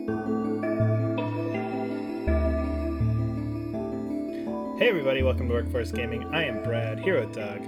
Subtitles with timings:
[0.00, 0.08] Hey
[4.88, 6.24] everybody, welcome to Workforce Gaming.
[6.34, 7.60] I am Brad, here with Doug.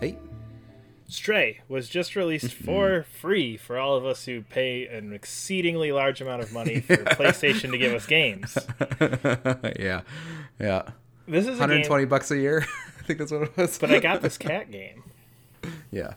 [0.00, 0.18] Hey.
[1.06, 6.20] Stray was just released for free for all of us who pay an exceedingly large
[6.20, 8.58] amount of money for PlayStation to give us games.
[9.78, 10.00] yeah.
[10.58, 10.82] Yeah.
[11.28, 12.66] This is a 120 game, bucks a year.
[12.98, 13.78] I think that's what it was.
[13.78, 15.04] but I got this cat game
[15.92, 16.14] yeah.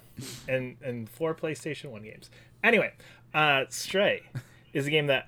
[0.47, 2.31] and and four PlayStation 1 games.
[2.63, 2.93] Anyway,
[3.35, 4.23] uh Stray
[4.73, 5.27] is a game that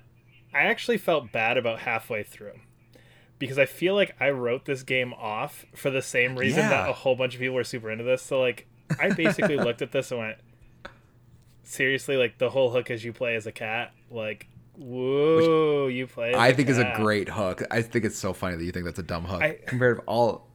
[0.54, 2.52] I actually felt bad about halfway through.
[3.38, 6.92] Because I feel like I wrote this game off for the same reason that a
[6.92, 8.22] whole bunch of people were super into this.
[8.22, 8.66] So like
[9.00, 10.36] I basically looked at this and went,
[11.64, 16.30] seriously, like the whole hook is you play as a cat, like whoa, you play.
[16.30, 17.62] As I think is a great hook.
[17.70, 19.42] I think it's so funny that you think that's a dumb hook.
[19.42, 20.48] I- Compared to all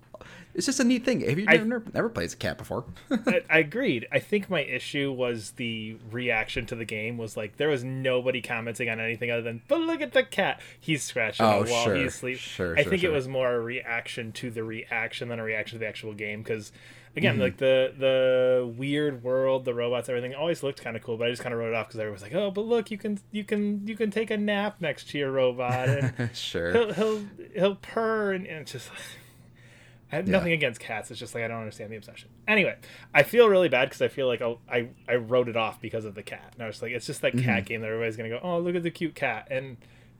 [0.57, 1.21] it's just a neat thing.
[1.21, 2.83] Have you I- never, never played as a cat before?
[3.09, 4.07] I, I agreed.
[4.11, 8.41] I think my issue was the reaction to the game was like there was nobody
[8.41, 10.59] commenting on anything other than but look at the cat.
[10.79, 11.83] He's scratching Oh, a wall.
[11.85, 11.95] sure.
[11.95, 12.37] He's asleep.
[12.39, 15.77] Sure, I sure, think it was more a reaction to the reaction than a reaction
[15.77, 16.71] to the actual game because
[17.15, 17.41] again Mm-hmm.
[17.43, 21.31] like the the weird world the robots everything always looked kind of cool but i
[21.31, 23.17] just kind of wrote it off because everyone was like oh but look you can
[23.31, 26.71] you can you can take a nap next to your robot and sure.
[26.71, 27.21] he'll he'll
[27.55, 28.89] he'll purr and, and it's just
[30.11, 31.11] I have nothing against cats.
[31.11, 32.29] It's just like I don't understand the obsession.
[32.47, 32.75] Anyway,
[33.13, 36.05] I feel really bad because I feel like I'll, I I wrote it off because
[36.05, 36.51] of the cat.
[36.53, 37.45] And I was like, it's just that Mm-hmm.
[37.45, 39.47] cat game that everybody's gonna go, oh look at the cute cat.
[39.51, 39.77] And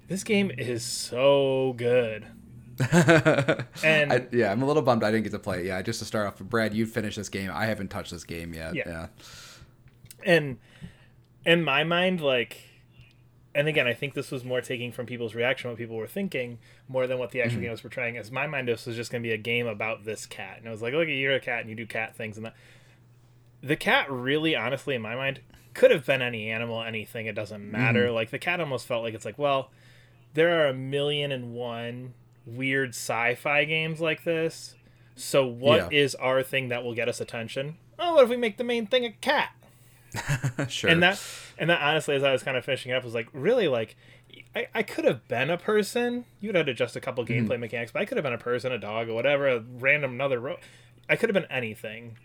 [0.10, 2.26] this game is so good.
[3.84, 5.66] And I, yeah, I'm a little bummed I didn't get to play it.
[5.66, 7.50] Yeah, just to start off, Brad, you finished this game.
[7.54, 8.76] I haven't touched this game yet.
[8.76, 8.84] Yeah.
[8.86, 9.08] Yeah.
[10.26, 10.58] and
[11.46, 12.58] in my mind like
[13.58, 16.60] and again i think this was more taking from people's reaction what people were thinking
[16.88, 17.64] more than what the actual mm.
[17.64, 18.16] game was portraying.
[18.16, 20.68] As my mind this was just going to be a game about this cat and
[20.68, 22.56] it was like look you're a cat and you do cat things and that.
[23.62, 25.42] The cat really honestly in my mind
[25.74, 28.08] could have been any animal anything it doesn't matter.
[28.08, 28.14] Mm.
[28.14, 29.72] Like the cat almost felt like it's like well
[30.36, 32.14] there are a million and one
[32.46, 34.76] weird sci-fi games like this
[35.16, 36.26] so what is Yeah.
[36.26, 37.78] our thing that will get us attention?
[37.98, 39.50] Oh what if we make the main thing a cat
[40.70, 40.90] sure.
[40.90, 41.22] and that
[41.58, 43.96] and that honestly as i was kind of finishing up was like really like
[44.56, 46.26] i, I could have been a person.
[46.40, 47.48] You'd had to adjust a couple Mm-hmm.
[47.52, 50.12] gameplay mechanics but i could have been a person a dog or whatever a random
[50.12, 50.58] another ro-
[51.10, 52.18] i could have been anything.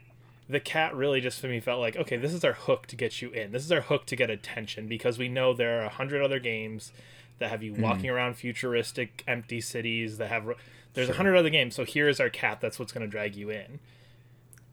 [0.48, 3.22] The cat really just for me felt like okay this is our hook to get
[3.22, 3.52] you in.
[3.52, 6.38] This is our hook to get attention because we know there are a hundred other
[6.40, 6.92] games
[7.38, 10.44] that have you walking around futuristic empty cities that have
[10.94, 11.74] there's a hundred other games.
[11.74, 12.60] So here is our cat.
[12.60, 13.78] That's what's going to drag you in.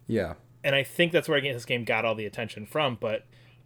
[0.07, 0.33] Yeah.
[0.63, 2.97] And I think that's where this game got all the attention from.
[2.99, 3.25] But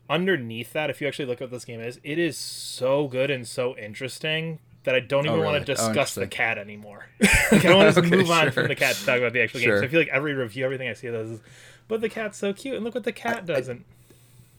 [0.09, 3.31] underneath that, if you actually look at what this game is, it is so good
[3.31, 5.65] and so interesting that I don't even Oh, want really?
[5.65, 7.05] to Oh, discuss the cat anymore.
[7.51, 8.51] like I want to Okay, move on sure.
[8.51, 9.69] from the cat to talk about the actual game.
[9.77, 11.39] So I feel like every review, everything I see of this is,
[11.87, 13.69] but the cat's so cute, and look what the cat does.
[13.69, 13.85] and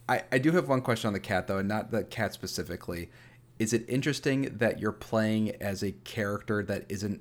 [0.09, 3.11] I, I do have one question on the cat though, and not the cat specifically.
[3.59, 7.21] Is it interesting that you're playing as a character that isn't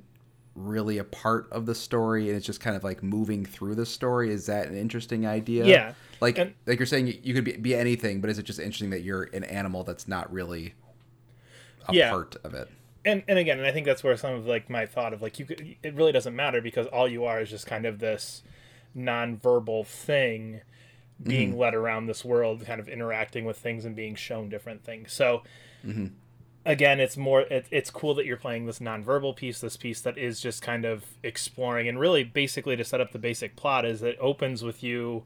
[0.56, 3.86] really a part of the story and it's just kind of like moving through the
[3.86, 4.31] story?
[4.31, 5.66] Is that an interesting idea?
[5.66, 8.59] Yeah, Like and- like you're saying you could be, be anything, but is it just
[8.59, 10.74] interesting that you're an animal that's not really
[11.88, 12.12] a Yeah.
[12.12, 12.69] part of it?
[13.06, 15.40] and and again, and I think that's where some of like my thought of like
[15.40, 18.44] you could, it really doesn't matter because all you are is just kind of this
[18.96, 20.62] non-verbal thing
[21.22, 21.59] being mm-hmm.
[21.59, 25.13] led around this world, kind of interacting with things and being shown different things.
[25.13, 25.44] So
[25.86, 26.08] mm-hmm.
[26.66, 30.18] Again, it's more it, it's cool that you're playing this non-verbal piece, this piece that
[30.18, 34.01] is just kind of exploring and really basically to set up the basic plot is
[34.01, 35.24] it opens with you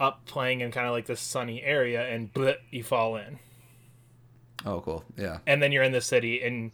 [0.00, 3.38] up playing in kind of like this sunny area and bleh, you fall in
[4.66, 5.04] Oh, cool.
[5.16, 5.38] Yeah.
[5.46, 6.72] and then you're in the city and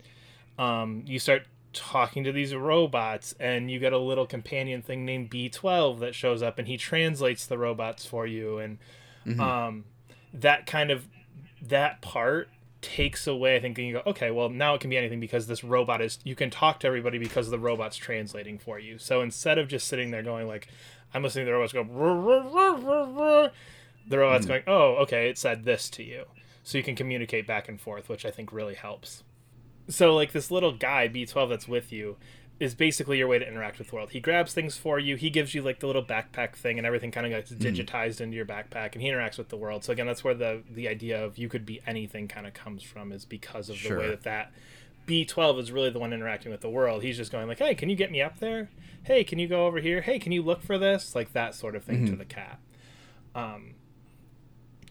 [0.59, 1.43] um, you start
[1.73, 6.43] talking to these robots and you get a little companion thing named b12 that shows
[6.43, 8.79] up and he translates the robots for you and
[9.41, 9.85] um,
[10.35, 11.07] that kind of
[11.63, 12.49] that part
[12.83, 15.63] takes away i think you go okay well now it can be anything because this
[15.63, 18.99] robot is you can talk to everybody because the robot's translating for you.
[18.99, 20.69] So instead of just sitting there going like
[21.13, 21.85] i'm listening to the robots go
[24.09, 24.49] the robot's hmm.
[24.49, 26.25] going oh okay it said this to you.
[26.63, 29.25] So you can communicate back and forth which i think really helps.
[29.89, 32.17] So like this little guy b12 that's with you
[32.61, 34.11] is basically your way to interact with the world.
[34.11, 35.17] He grabs things for you.
[35.17, 38.37] He gives you like the little backpack thing and everything kind of gets digitized into
[38.37, 39.83] your backpack and he interacts with the world.
[39.83, 42.83] So again that's where the the idea of you could be anything kind of comes
[42.83, 44.53] from is because of the way that that
[45.07, 47.03] b12 is really the one interacting with the world.
[47.03, 48.69] He's just going like hey can you get me up there?
[49.05, 50.03] Hey can you go over here?
[50.03, 51.15] Hey can you look for this?
[51.15, 52.61] Like that sort of thing to the cat.
[53.35, 53.75] Um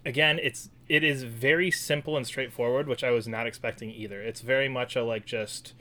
[0.03, 4.23] again it's it is very simple and straightforward which i was not expecting either.
[4.23, 5.75] It's very much a like just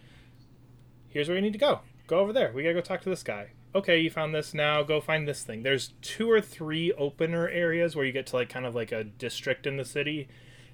[1.08, 1.81] here's where you need to go.
[2.06, 2.52] Go over there.
[2.55, 3.50] We gotta go talk to this guy.
[3.75, 4.55] Okay you found this.
[4.55, 5.62] Now go find this thing.
[5.62, 9.05] There's two or three opener areas where you get to like kind of like a
[9.05, 10.28] district in the city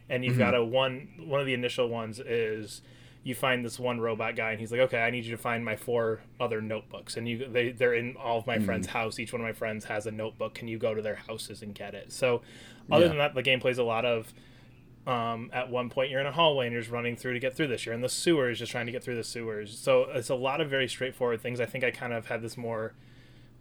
[0.09, 0.63] and you've got mm-hmm.
[0.63, 2.83] a one one of the initial ones is
[3.23, 5.65] you find this one robot guy and he's like okay i need you to find
[5.65, 7.17] my four other notebooks.
[7.17, 8.67] And you they they're in all of my mm-hmm.
[8.67, 9.19] friends house.
[9.19, 11.75] Each one of my friends has a notebook can you go to their houses and
[11.75, 12.13] get it.
[12.13, 12.43] So
[12.91, 13.09] other Yeah.
[13.09, 14.33] than that the game plays a lot of
[15.07, 17.55] um, at one point you're in a hallway and you're just running through to get
[17.55, 20.31] through this you're in the sewers just trying to get through the sewers so it's
[20.31, 22.95] a lot of very straightforward things i think i kind of had this more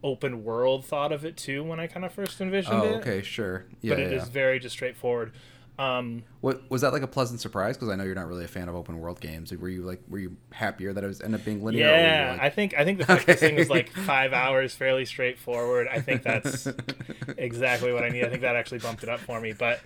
[0.04, 3.22] open world thought of it too when i kind of first envisioned Oh, it okay,
[3.22, 3.66] sure.
[3.82, 4.22] Yeah, but it yeah.
[4.22, 5.32] is very just straightforward
[5.80, 7.76] um, What was that like a pleasant surprise?
[7.76, 9.52] Because I know you're not really a fan of open world games.
[9.52, 11.88] Were you like, were you happier that it was ended up being linear?
[11.88, 13.90] or were you, Yeah, like- I think I think the fact this thing was like
[14.06, 15.88] five hours, fairly straightforward.
[15.92, 16.68] I think that's
[17.40, 18.24] exactly what I need.
[18.24, 19.54] I think that actually bumped it up for me.
[19.54, 19.80] But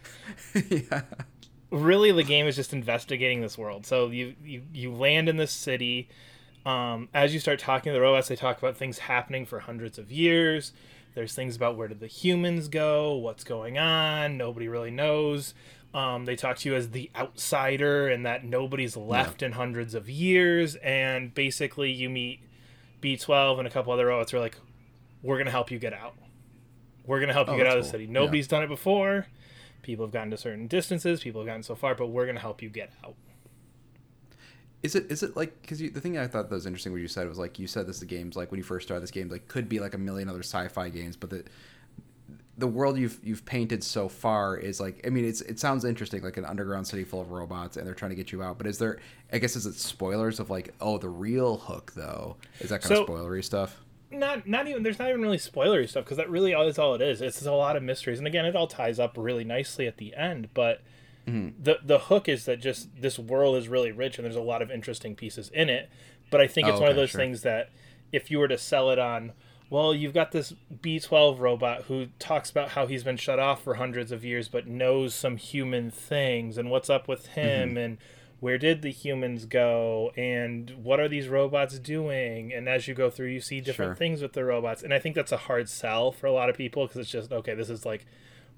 [0.70, 1.04] yeah.
[1.72, 3.86] Really, the game is just investigating this world.
[3.86, 6.10] So you you, you land in this city.
[6.66, 9.98] Um, as you start talking to the robots, they talk about things happening for hundreds
[9.98, 10.74] of years.
[11.16, 14.38] There's things about where did the humans go, what's going on.
[14.38, 15.54] Nobody really knows.
[15.94, 20.10] Um, they talk to you as the outsider, and that nobody's left in hundreds of
[20.10, 20.76] years.
[20.76, 22.42] And basically, you meet
[23.02, 24.32] B12 and a couple other robots.
[24.32, 24.58] Who are like,
[25.24, 26.16] "We're gonna help you get out.
[27.06, 27.92] We're gonna help you Oh, get out of the cool.
[27.92, 28.04] city.
[28.06, 28.12] Yeah.
[28.12, 29.28] Nobody's done it before.
[29.88, 31.22] People have gotten to certain distances.
[31.22, 33.16] People have gotten so far, but we're gonna help you get out."
[34.84, 37.08] Is it is it like because the thing I thought that was interesting what you
[37.08, 39.30] said was like you said this the games like when you first started this game
[39.30, 41.46] like could be like a million other sci-fi games but the
[42.58, 46.22] the world you've you've painted so far is like I mean it's it sounds interesting
[46.22, 48.68] like an underground city full of robots and they're trying to get you out but
[48.68, 49.00] is there
[49.32, 52.98] I guess is it spoilers of like oh the real hook though is that kind
[52.98, 53.82] So- of spoilery stuff
[54.12, 57.02] not not even there's not even really spoilery stuff because that really is all it
[57.02, 57.22] is.
[57.22, 60.16] It's a lot of mysteries, and again, it all ties up really nicely at the
[60.16, 60.50] end.
[60.54, 60.82] But
[61.26, 64.62] the the hook is that just this world is really rich, and there's a lot
[64.62, 65.90] of interesting pieces in it.
[66.32, 67.20] But I think Oh, it's one of those sure.
[67.22, 67.70] things that
[68.14, 69.34] if you were to sell it on,
[69.70, 73.74] well, you've got this B12 robot who talks about how he's been shut off for
[73.76, 77.78] hundreds of years, but knows some human things, and what's up with him, Mm-hmm.
[77.78, 77.98] and
[78.40, 83.10] where did the humans go and what are these robots doing and as you go
[83.10, 83.96] through you see different Sure.
[83.96, 86.56] things with the robots and i think that's a hard sell for a lot of
[86.56, 88.06] people because it's just okay this is like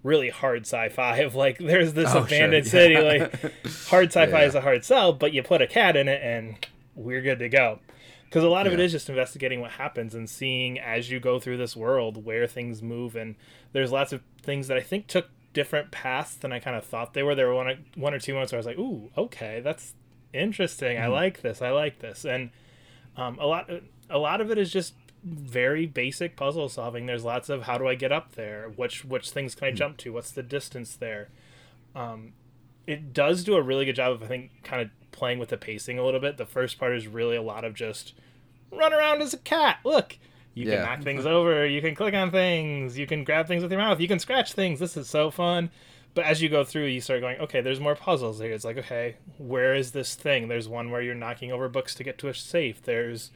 [0.04, 2.72] really hard sci-fi of like there's this Oh, sure, abandoned yeah.
[2.72, 3.42] city like
[3.88, 4.48] hard sci-fi Yeah.
[4.48, 6.56] is a hard sell but you put a cat in it and
[6.96, 7.80] we're good to go
[8.26, 8.86] because a lot of it Yeah.
[8.86, 12.82] is just investigating what happens and seeing as you go through this world where things
[12.84, 13.36] move and
[13.72, 17.14] there's lots of things that i think took different paths than i kind of thought
[17.14, 17.34] they were.
[17.36, 19.94] There were one, or- one or two moments where i was like ooh okay that's
[20.34, 20.96] interesting.
[20.98, 21.06] Mm-hmm.
[21.06, 21.62] i like this.
[21.62, 22.24] I like this.
[22.26, 22.52] And
[23.18, 23.70] um, a lot
[24.10, 24.94] a lot of it is just
[25.24, 27.06] very basic puzzle solving.
[27.08, 28.72] There's lots of how do i get up there?
[28.76, 29.60] Which which things Hmm.
[29.60, 30.14] can i jump to?
[30.14, 31.30] What's the distance there?
[31.96, 32.34] Um,
[32.88, 35.58] it does do a really good job of i think kind of playing with the
[35.58, 36.38] pacing a little bit.
[36.38, 38.14] The first part is really a lot of just
[38.72, 39.78] run around as a cat.
[39.84, 40.18] Look
[40.54, 40.76] you Yeah.
[40.78, 43.80] can knock things over you can click on things you can grab things with your
[43.82, 45.70] mouth you can scratch things this is so fun
[46.16, 48.52] but as you go through you start going okay there's more puzzles here.
[48.52, 52.04] it's like okay where is this thing there's one where you're knocking over books to
[52.04, 53.32] get to a safe there's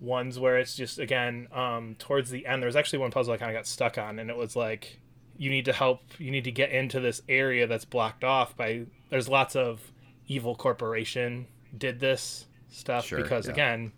[0.00, 3.36] ones where it's just again um, towards the end there was actually one puzzle i
[3.36, 5.00] kind of got stuck on and it was like
[5.36, 8.82] you need to help you need to get into this area that's blocked off by
[9.10, 9.92] there's lots of
[10.26, 11.46] evil corporation
[11.76, 13.52] did this stuff Sure, because yeah.
[13.52, 13.92] again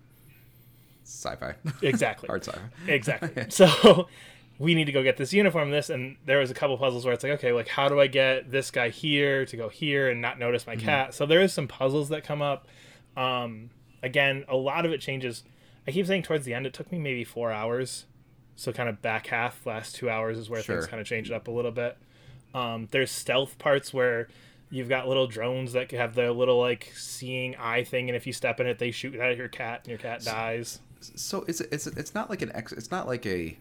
[1.10, 1.54] sci-fi.
[1.82, 2.26] Exactly.
[2.28, 2.60] Hard sci-fi.
[2.88, 3.46] Exactly.
[3.50, 4.08] So
[4.58, 7.14] we need to go get this uniform this and there was a couple puzzles where
[7.14, 10.20] it's like okay like how do i get this guy here to go here and
[10.20, 11.14] not notice my cat?
[11.14, 12.68] So there is some puzzles that come up.
[13.16, 13.70] Um
[14.02, 15.44] again a lot of it changes.
[15.88, 18.04] I keep saying towards the end it took me maybe four hours.
[18.54, 20.76] So kind of back half last two hours is where Sure.
[20.76, 21.96] things kind of change it up a little bit.
[22.54, 24.28] Um there's stealth parts where
[24.68, 28.32] you've got little drones that have their little like seeing eye thing and if you
[28.34, 31.86] step in it they shoot at your cat and your cat dies So it's it's
[31.86, 32.72] it's not like an ex.
[32.72, 33.58] It's not like a.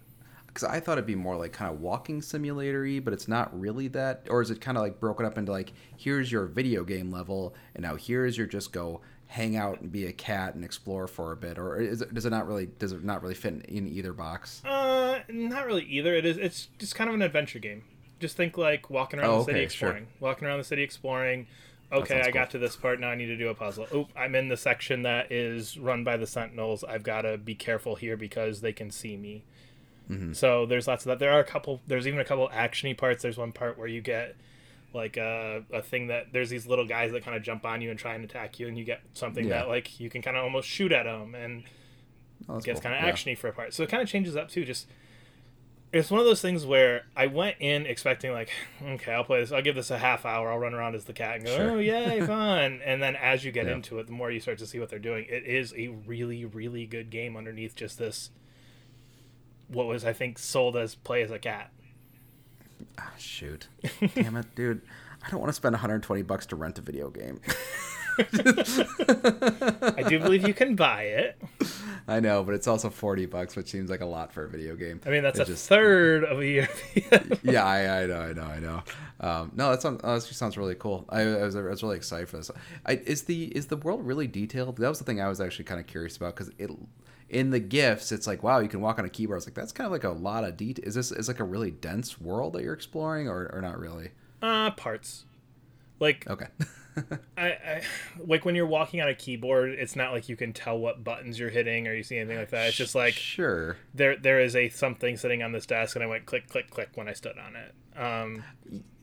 [0.48, 3.88] Because I thought it'd be more like kind of walking simulatory, but it's not really
[3.90, 4.26] that.
[4.32, 7.54] Or is it kind of like broken up into like here's your video game level,
[7.76, 11.32] and now here's your just go hang out and be a cat and explore for
[11.32, 13.62] a bit, or is it, does it not really does it not really fit in,
[13.62, 14.64] in either box?
[14.66, 16.16] Uh, not really either.
[16.16, 16.38] It is.
[16.38, 17.84] It's just kind of an adventure game.
[18.20, 19.90] Just think like walking around Oh, the city okay, sure.
[19.90, 20.08] exploring.
[20.20, 21.46] Walking around the city exploring.
[21.92, 23.00] Okay, I got to this part.
[23.00, 23.88] Now I need to do a puzzle.
[23.94, 26.84] Oop, I'm in the section that is run by the Sentinels.
[26.84, 29.44] I've got to be careful here because they can see me.
[30.10, 30.34] Mm-hmm.
[30.34, 31.20] So there's lots of that.
[31.20, 31.82] There are a couple.
[31.88, 33.24] There's even a couple actiony parts.
[33.24, 34.36] There's one part where you get
[34.94, 37.92] like a, a thing that there's these little guys that kind of jump on you
[37.92, 39.60] and try and attack you, and you get something Yeah.
[39.60, 41.64] that like you can kind of almost shoot at them and
[42.48, 42.90] Oh, that's gets cool.
[42.92, 43.14] kind of Yeah.
[43.14, 43.74] actiony for a part.
[43.74, 44.66] So it kind of changes up too.
[44.66, 44.88] Just
[45.92, 48.50] it's one of those things where I went in expecting like,
[48.84, 49.52] okay, I'll play this.
[49.52, 50.52] I'll give this a half hour.
[50.52, 51.72] I'll run around as the cat and go, Sure.
[51.72, 52.80] oh yay, fun.
[52.86, 53.74] and then as you get Yeah.
[53.74, 56.46] into it, the more you start to see what they're doing, it is a really,
[56.46, 58.30] really good game underneath just this.
[59.68, 61.72] What was I think sold as play as a cat.
[62.98, 63.68] Ah, shoot,
[64.16, 64.82] damn it, dude.
[65.26, 67.40] I don't want to spend 120 bucks to rent a video game.
[68.20, 71.42] I do believe you can buy it.
[72.08, 74.76] I know, but it's also 40 bucks, which seems like a lot for a video
[74.76, 75.00] game.
[75.06, 76.68] I mean, that's it's a just, third of a year.
[77.44, 78.84] yeah, I, I, know, I know, I know.
[79.20, 81.06] Um, no, that sounds, that sounds really cool.
[81.10, 82.50] I, I, was, I was really excited for this.
[82.86, 84.78] I, is the is the world really detailed?
[84.78, 86.72] That was the thing I was actually kind of curious about because it
[87.30, 89.38] in the gifts, it's like, wow, you can walk on a keyboard.
[89.38, 90.86] It's like that's kind of like a lot of detail.
[90.86, 94.12] Is this is like a really dense world that you're exploring, or, or not really?
[94.42, 95.26] Uh, parts.
[96.00, 96.48] Like okay.
[97.38, 97.82] I, I
[98.20, 99.72] like when you're walking on a keyboard.
[99.72, 102.52] It's not like you can tell what buttons you're hitting or you see anything like
[102.52, 102.68] that.
[102.68, 106.08] It's just like sure there there is a something sitting on this desk, and I
[106.08, 107.74] went click click click when I stood on it.
[108.00, 108.44] Um,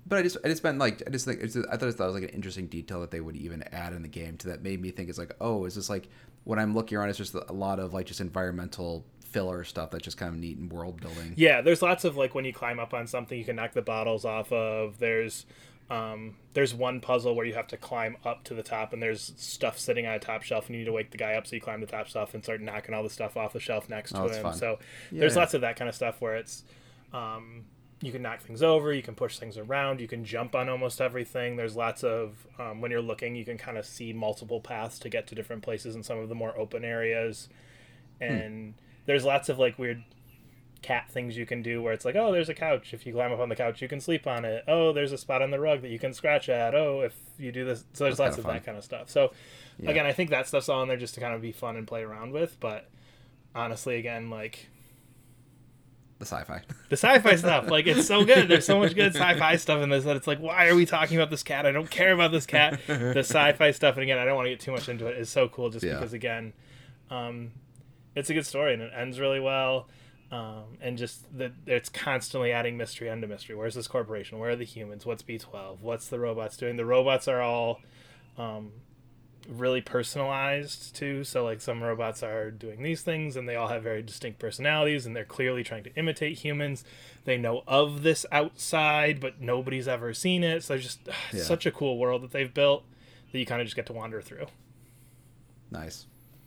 [0.07, 2.15] but I just I just meant like I just think just, I thought it was
[2.15, 4.81] like an interesting detail that they would even add in the game to that made
[4.81, 6.09] me think it's like oh is this like
[6.45, 9.05] when I'm looking around it's just a lot of like just environmental
[9.37, 11.35] filler stuff that's just kind of neat and world building.
[11.37, 13.83] Yeah, there's lots of like when you climb up on something you can knock the
[13.83, 14.99] bottles off of.
[14.99, 15.45] There's
[15.89, 19.33] um, there's one puzzle where you have to climb up to the top and there's
[19.37, 21.55] stuff sitting on a top shelf and you need to wake the guy up so
[21.55, 24.13] you climb the top shelf and start knocking all the stuff off the shelf next
[24.15, 24.43] oh, to him.
[24.43, 24.55] Fun.
[24.55, 24.79] So
[25.13, 25.21] yeah.
[25.21, 26.65] there's lots of that kind of stuff where it's
[27.13, 27.67] um,
[28.03, 31.01] you can knock things over, you can push things around, you can jump on almost
[31.01, 31.55] everything.
[31.55, 35.09] There's lots of um, when you're looking, you can kind of see multiple paths to
[35.09, 37.49] get to different places in some of the more open areas,
[38.19, 38.25] hmm.
[38.25, 38.81] and hmm.
[39.07, 40.03] there's lots of like weird
[40.83, 42.95] cat things you can do where it's like, oh, there's a couch.
[42.95, 44.65] If you climb up on the couch, you can sleep on it.
[44.69, 46.75] Oh, there's a spot on the rug that you can scratch at.
[46.75, 49.11] Oh, if you do this, so there's That's lots of, of that kind of stuff.
[49.11, 49.33] So,
[49.79, 49.91] yeah.
[49.91, 51.87] again, I think that stuff's all in there just to kind of be fun and
[51.87, 52.59] play around with.
[52.61, 52.89] But
[53.55, 54.69] honestly, again, like
[56.19, 56.63] the sci-fi.
[56.89, 58.49] The sci-fi stuff, like it's so good.
[58.49, 61.17] There's so much good sci-fi stuff in this that it's like, why are we talking
[61.17, 61.67] about this cat?
[61.67, 62.81] I don't care about this cat.
[62.87, 65.17] The sci-fi stuff, and again, I don't want to get too much into it.
[65.17, 65.21] it.
[65.21, 65.95] Is so cool just yeah.
[65.95, 66.53] because again,
[67.11, 67.51] um,
[68.15, 69.89] it's a good story and it ends really well.
[70.31, 73.55] Um, and just that it's constantly adding mystery onto mystery.
[73.55, 74.39] Where's this corporation?
[74.41, 75.07] Where are the humans?
[75.07, 75.81] What's B12?
[75.81, 76.77] What's the robots doing?
[76.77, 77.81] The robots are all
[78.37, 78.73] um,
[79.49, 81.25] really personalized too.
[81.25, 85.07] So like some robots are doing these things and they all have very distinct personalities
[85.07, 86.85] and they're clearly trying to imitate humans.
[87.25, 90.65] They know of this outside, but nobody's ever seen it.
[90.65, 91.01] So it's just
[91.33, 91.43] yeah.
[91.43, 92.85] such a cool world that they've built
[93.33, 94.47] that you kind of just get to wander through.
[95.71, 96.07] Nice.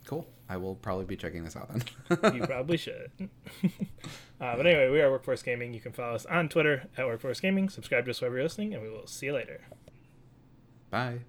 [0.09, 0.25] Cool.
[0.49, 2.33] I will probably be checking this out then.
[2.33, 3.11] you probably should.
[3.21, 3.67] uh,
[4.39, 5.71] but anyway, we are Workforce Gaming.
[5.71, 7.69] You can follow us on Twitter at Workforce Gaming.
[7.69, 9.61] Subscribe to us wherever you're listening, and we will see you later.
[10.89, 11.19] Bye.